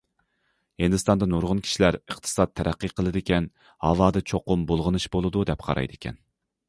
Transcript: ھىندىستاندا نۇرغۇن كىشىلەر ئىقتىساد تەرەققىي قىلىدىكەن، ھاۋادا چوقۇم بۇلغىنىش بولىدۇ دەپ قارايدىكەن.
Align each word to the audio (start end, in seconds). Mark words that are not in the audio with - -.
ھىندىستاندا 0.83 1.27
نۇرغۇن 1.33 1.61
كىشىلەر 1.67 1.97
ئىقتىساد 1.99 2.53
تەرەققىي 2.61 2.93
قىلىدىكەن، 3.01 3.51
ھاۋادا 3.89 4.25
چوقۇم 4.33 4.65
بۇلغىنىش 4.73 5.07
بولىدۇ 5.17 5.45
دەپ 5.51 5.67
قارايدىكەن. 5.69 6.19